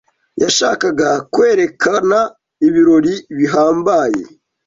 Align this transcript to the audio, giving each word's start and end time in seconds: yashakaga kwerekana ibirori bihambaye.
yashakaga 0.41 1.09
kwerekana 1.33 2.19
ibirori 2.67 3.15
bihambaye. 3.37 4.21